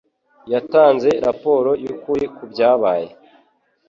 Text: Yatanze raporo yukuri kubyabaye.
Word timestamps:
Yatanze 0.53 1.09
raporo 1.25 1.71
yukuri 1.83 2.25
kubyabaye. 2.35 3.07